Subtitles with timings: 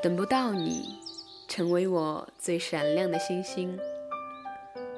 [0.00, 0.96] 等不到你
[1.48, 3.76] 成为我最闪亮的星星，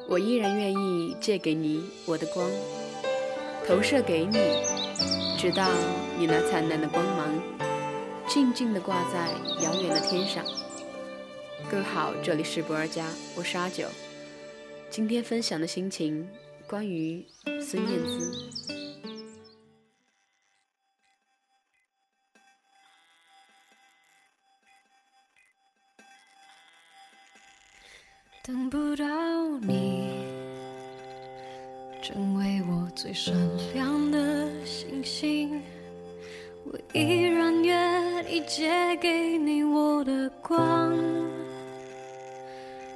[0.06, 2.50] 我依然愿意借给你我的光，
[3.66, 4.36] 投射给你，
[5.38, 5.70] 直到
[6.18, 7.28] 你那灿烂的光芒
[8.28, 9.30] 静静地挂在
[9.64, 10.44] 遥远的天上。
[11.70, 13.86] 各位好，这里是不二家，我是阿九，
[14.90, 16.28] 今天分享的心情
[16.66, 18.79] 关于孙燕姿。
[33.10, 33.34] 最闪
[33.74, 35.60] 亮的星星，
[36.62, 38.70] 我依然愿意借
[39.00, 40.96] 给你我的光，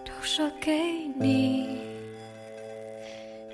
[0.04, 0.70] 投射给
[1.18, 1.80] 你，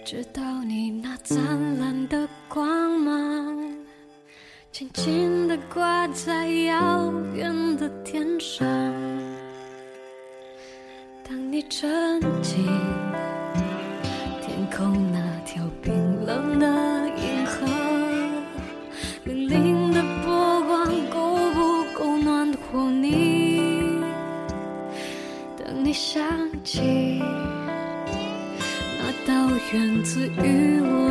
[0.05, 1.39] 直到你那灿
[1.79, 3.75] 烂的光芒，
[4.71, 8.69] 静静地挂在遥远的天上。
[11.27, 12.67] 当你沉浸
[26.13, 26.21] 想
[26.65, 27.21] 起
[28.99, 31.10] 那道源自于我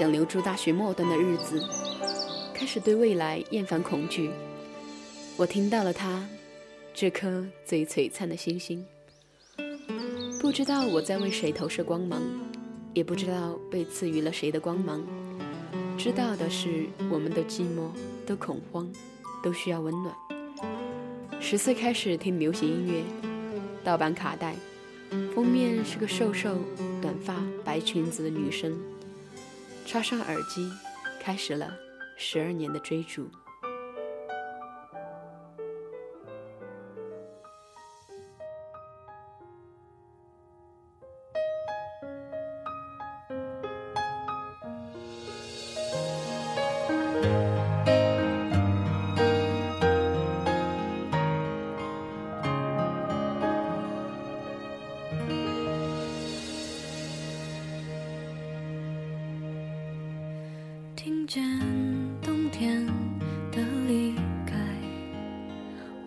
[0.00, 1.62] 想留住大学末端的日子，
[2.54, 4.30] 开始对未来厌烦恐惧。
[5.36, 6.26] 我听到了他，
[6.94, 8.82] 这颗最璀璨的星星。
[10.40, 12.22] 不知道我在为谁投射光芒，
[12.94, 15.06] 也不知道被赐予了谁的光芒。
[15.98, 17.90] 知道的是，我们都寂寞，
[18.24, 18.90] 都恐慌，
[19.42, 20.16] 都需要温暖。
[21.42, 23.02] 十岁开始听流行音乐，
[23.84, 24.56] 盗版卡带，
[25.34, 26.56] 封面是个瘦瘦、
[27.02, 28.74] 短发、白裙子的女生，
[29.86, 30.72] 插上耳机，
[31.20, 31.76] 开始了
[32.16, 33.28] 十二年的追逐。
[61.02, 61.42] 听见
[62.20, 62.84] 冬天
[63.50, 64.14] 的离
[64.44, 64.54] 开，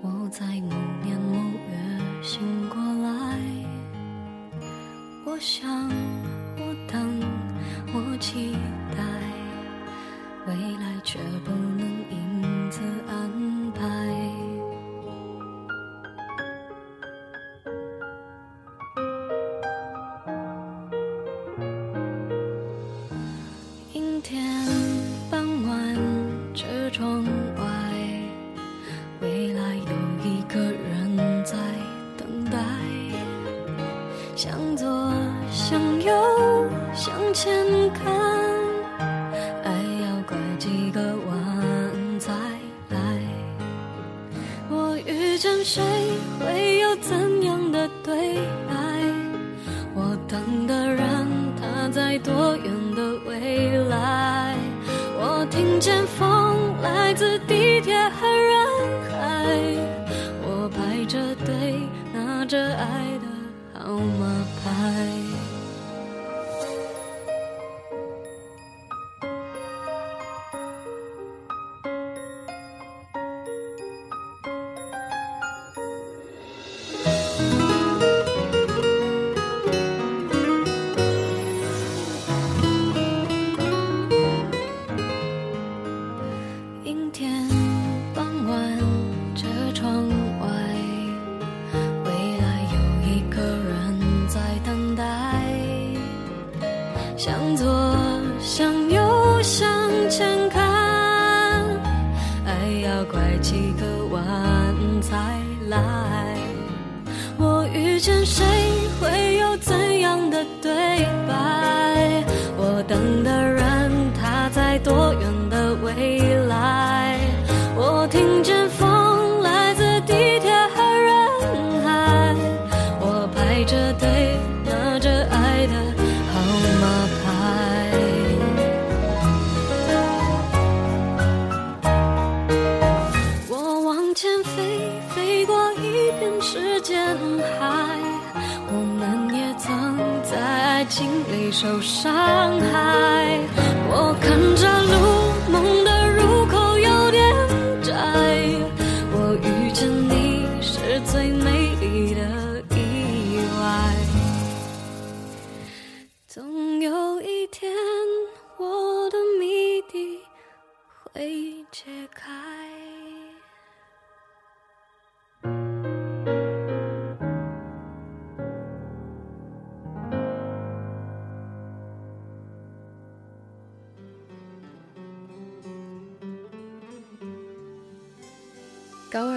[0.04, 0.70] 我在某
[1.04, 1.36] 年某
[1.72, 3.40] 月醒过来。
[5.26, 5.68] 我想，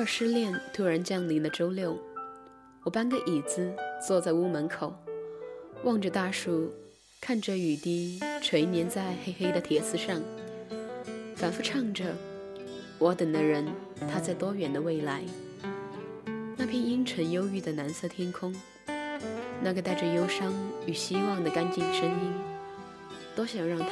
[0.06, 1.98] 失恋突然降临的周六，
[2.84, 3.74] 我搬个椅子
[4.06, 4.94] 坐在屋门口，
[5.82, 6.72] 望着大树，
[7.20, 10.22] 看着雨滴垂粘在黑黑的铁丝上，
[11.34, 12.04] 反复唱着
[12.98, 13.66] “我等的人，
[14.08, 15.22] 他在多远的未来”。
[16.56, 18.54] 那片阴沉忧郁的蓝色天空，
[19.60, 20.54] 那个带着忧伤
[20.86, 22.32] 与希望的干净声音，
[23.34, 23.86] 多想让他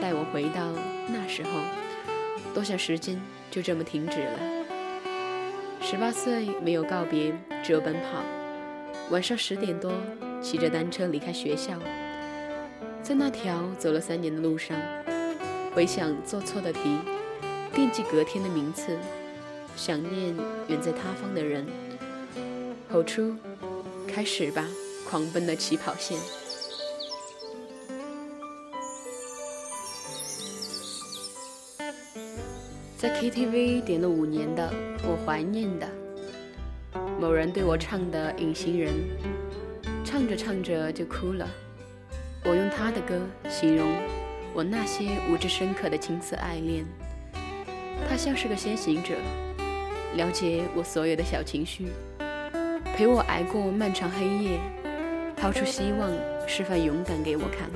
[0.00, 0.72] 带我回到
[1.08, 1.50] 那时候，
[2.54, 3.20] 多想时间
[3.50, 4.61] 就这么停止了。
[5.92, 8.24] 十八岁没有告别，只有奔跑。
[9.10, 9.92] 晚上十点多，
[10.40, 11.78] 骑着单车离开学校，
[13.02, 14.74] 在那条走了三年的路上，
[15.74, 16.80] 回想做错的题，
[17.74, 18.96] 惦记隔天的名次，
[19.76, 20.34] 想念
[20.66, 21.66] 远在他方的人。
[22.90, 23.36] 吼出
[24.08, 24.66] ：“开始吧，
[25.06, 26.16] 狂奔的起跑线！”
[33.02, 35.88] 在 KTV 点了五年的，我怀念的。
[37.20, 38.92] 某人对我唱的《隐形人》，
[40.04, 41.44] 唱着唱着就哭了。
[42.44, 43.88] 我用他的歌形容
[44.54, 46.84] 我那些无知深刻的青涩爱恋。
[48.08, 49.16] 他像是个先行者，
[50.14, 51.88] 了解我所有的小情绪，
[52.96, 54.60] 陪我挨过漫长黑夜，
[55.36, 56.08] 掏出希望，
[56.46, 57.68] 示范勇敢给我看。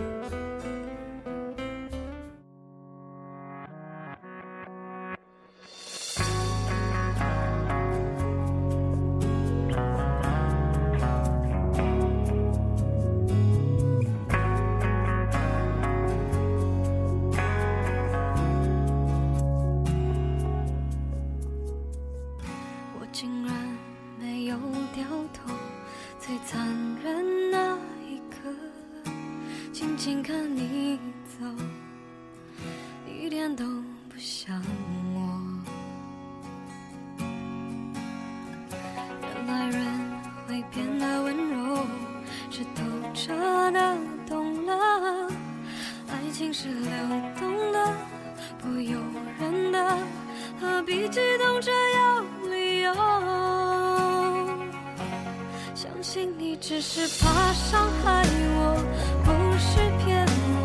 [56.09, 58.23] 信你只是怕伤害
[58.55, 58.79] 我，
[59.25, 60.25] 不是骗
[60.63, 60.65] 我。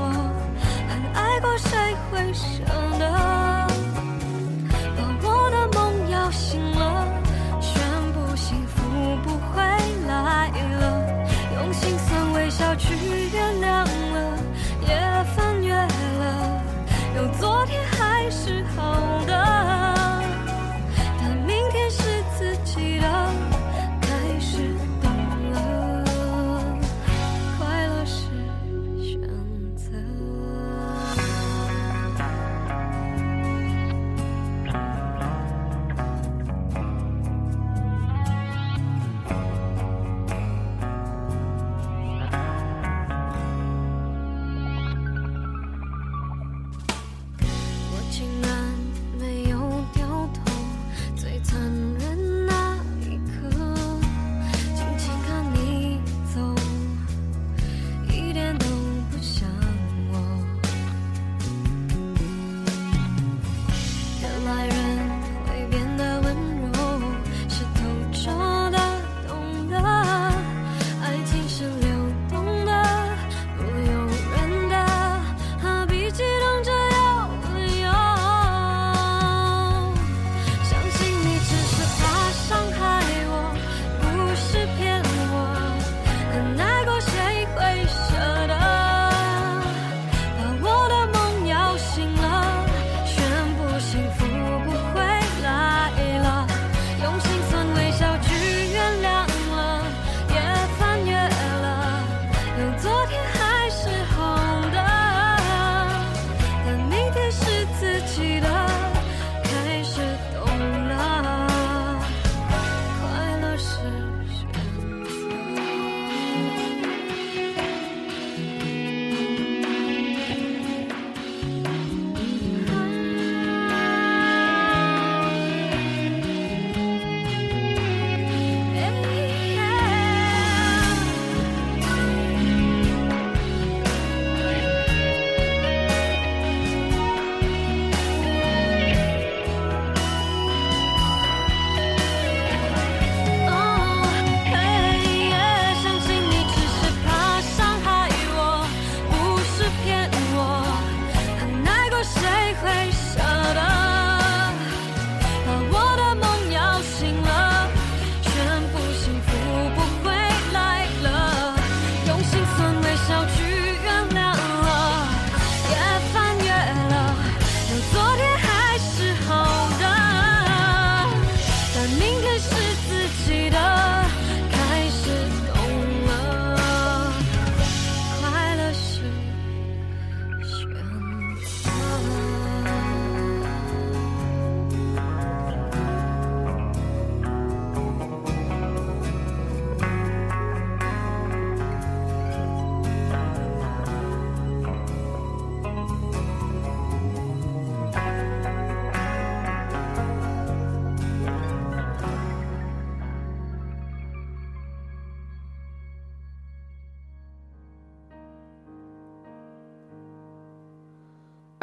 [0.88, 2.64] 很爱过，谁会舍
[3.00, 3.10] 得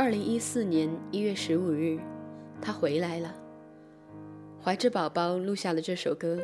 [0.09, 1.99] 二零一四年一月十五日，
[2.63, 3.31] 他回来了，
[4.59, 6.39] 怀着宝宝录下了这首歌。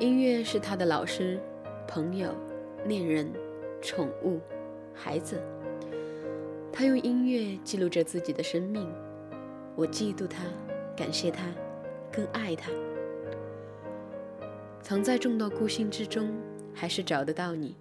[0.00, 1.38] 音乐是他的老师、
[1.86, 2.34] 朋友、
[2.84, 3.32] 恋人、
[3.80, 4.40] 宠物、
[4.92, 5.40] 孩子。
[6.72, 8.92] 他用音乐记录着自己的生命。
[9.76, 10.42] 我嫉妒他，
[10.96, 11.44] 感谢他，
[12.10, 12.72] 更爱他。
[14.80, 16.34] 藏在众多孤星之中，
[16.74, 17.76] 还是找得到你。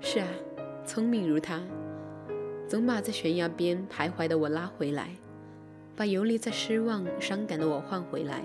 [0.00, 0.28] 是啊，
[0.82, 1.60] 聪明如他，
[2.70, 5.10] 总把在悬崖边徘徊的我拉回来，
[5.96, 8.44] 把游离在失望、伤感的我换回来。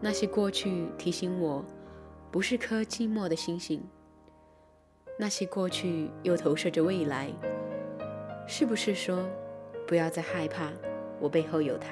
[0.00, 1.64] 那些过去提醒我，
[2.30, 3.82] 不是颗寂寞的星星。
[5.18, 7.32] 那些过去又投射着未来，
[8.46, 9.18] 是不是说，
[9.88, 10.70] 不要再害怕，
[11.18, 11.88] 我背后有他。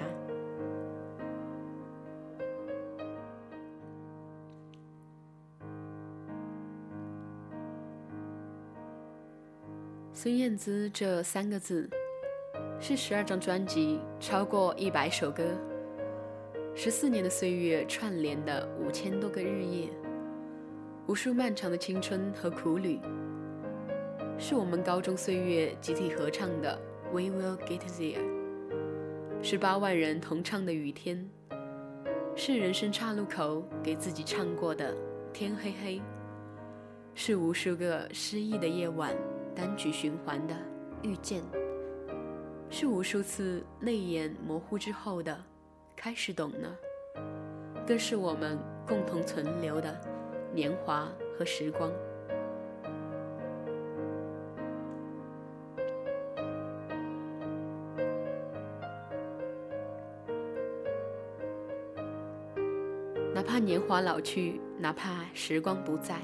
[10.25, 11.87] 孙燕姿这三个字，
[12.81, 15.45] 是十二张专辑、超过一百首歌、
[16.75, 19.91] 十四年的岁月串联的五千多个日夜，
[21.07, 22.99] 无数漫长的青春和苦旅，
[24.39, 26.81] 是我们高中岁月集体合唱的
[27.13, 28.17] 《We Will Get There》，
[29.43, 31.31] 是八万人同唱的《雨天》，
[32.35, 34.95] 是人生岔路口给自己唱过的
[35.35, 35.97] 《天黑黑》，
[37.15, 39.15] 是无数个失意的夜晚。
[39.55, 40.55] 单曲循环的
[41.03, 41.43] 遇见，
[42.69, 45.37] 是无数次泪眼模糊之后的
[45.95, 46.77] 开始懂了，
[47.87, 49.99] 更是我们共同存留的
[50.53, 51.09] 年华
[51.39, 51.91] 和时光。
[63.33, 66.21] 哪怕年华老去，哪怕时光不再。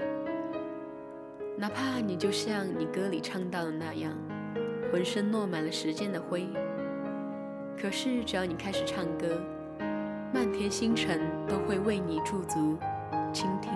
[1.61, 4.11] 哪怕你就像你歌里唱到的那样，
[4.91, 6.49] 浑身落满了时间的灰，
[7.79, 9.39] 可是只要你开始唱歌，
[10.33, 12.79] 漫天星辰都会为你驻足
[13.31, 13.71] 倾听。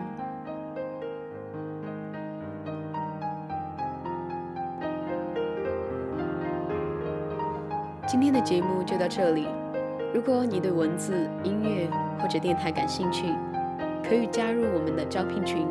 [8.06, 9.46] 今天的节目就到这里，
[10.14, 11.86] 如果你对文字、音乐
[12.18, 13.26] 或者电台感兴趣，
[14.02, 15.68] 可以加入我们的招聘群，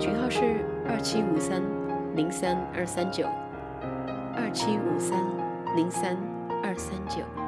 [0.00, 0.64] 群号是。
[0.88, 1.62] 二七五三
[2.16, 3.26] 零三二三九，
[4.34, 5.22] 二七五三
[5.76, 6.16] 零三
[6.62, 7.47] 二三九。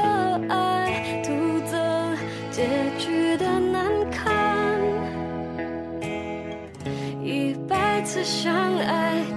[8.31, 9.30] 相爱。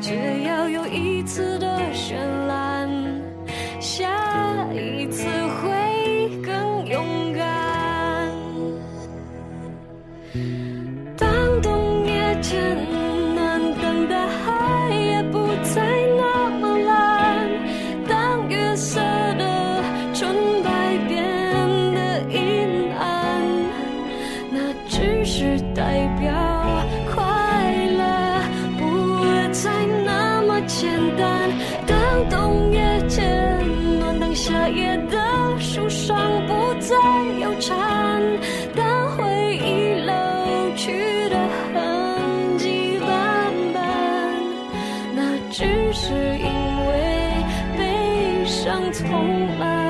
[46.07, 47.33] 是因为
[47.79, 49.84] 悲伤从来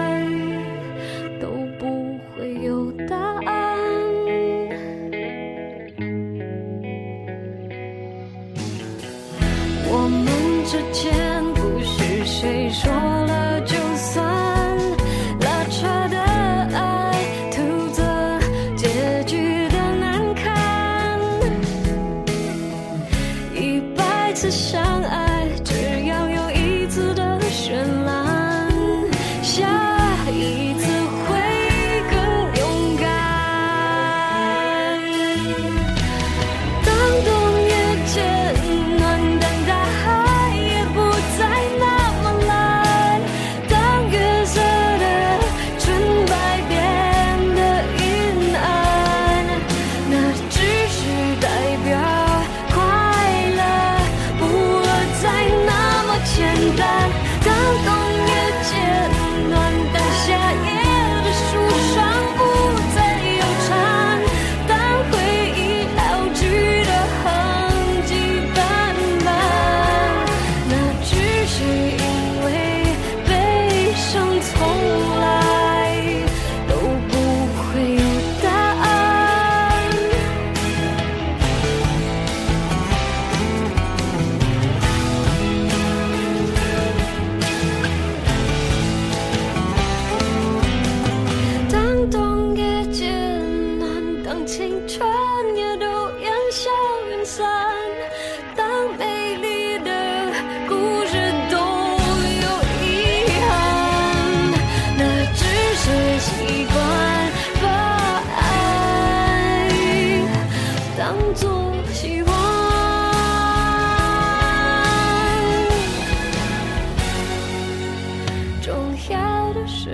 [119.54, 119.88] 只是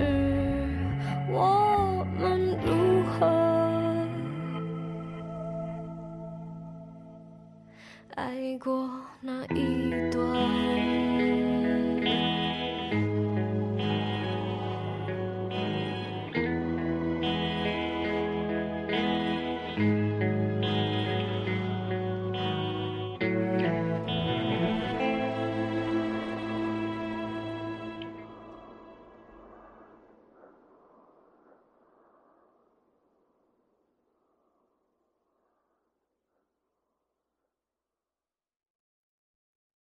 [1.29, 3.27] 我们如何
[8.15, 8.89] 爱过
[9.21, 10.80] 那一段。